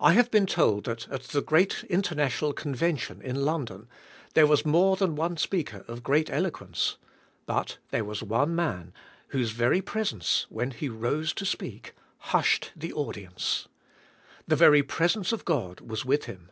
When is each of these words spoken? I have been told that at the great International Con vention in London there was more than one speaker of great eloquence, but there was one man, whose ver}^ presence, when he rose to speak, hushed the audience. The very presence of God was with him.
I 0.00 0.14
have 0.14 0.32
been 0.32 0.46
told 0.46 0.86
that 0.86 1.08
at 1.10 1.22
the 1.28 1.40
great 1.40 1.84
International 1.88 2.52
Con 2.52 2.74
vention 2.74 3.22
in 3.22 3.44
London 3.44 3.86
there 4.32 4.48
was 4.48 4.66
more 4.66 4.96
than 4.96 5.14
one 5.14 5.36
speaker 5.36 5.84
of 5.86 6.02
great 6.02 6.28
eloquence, 6.28 6.96
but 7.46 7.78
there 7.92 8.02
was 8.04 8.20
one 8.20 8.56
man, 8.56 8.92
whose 9.28 9.54
ver}^ 9.54 9.84
presence, 9.84 10.46
when 10.48 10.72
he 10.72 10.88
rose 10.88 11.32
to 11.34 11.46
speak, 11.46 11.94
hushed 12.34 12.72
the 12.74 12.92
audience. 12.94 13.68
The 14.48 14.56
very 14.56 14.82
presence 14.82 15.30
of 15.30 15.44
God 15.44 15.80
was 15.80 16.04
with 16.04 16.24
him. 16.24 16.50